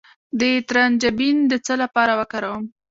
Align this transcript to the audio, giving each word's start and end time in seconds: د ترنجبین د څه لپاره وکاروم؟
د 0.39 0.41
ترنجبین 0.67 1.37
د 1.51 1.53
څه 1.65 1.73
لپاره 1.81 2.11
وکاروم؟ 2.19 2.63